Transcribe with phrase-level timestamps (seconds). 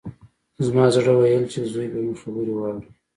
[0.65, 2.89] زما زړه ويل چې زوی به مې خبرې واوري.